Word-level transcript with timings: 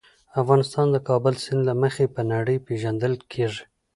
افغانستان 0.41 0.87
د 0.91 0.97
کابل 1.09 1.33
سیند 1.43 1.61
له 1.69 1.73
مخې 1.81 2.05
په 2.15 2.21
نړۍ 2.31 2.57
پېژندل 2.67 3.13
کېږي. 3.31 3.63